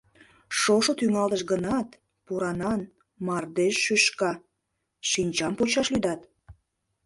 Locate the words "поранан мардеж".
2.25-3.75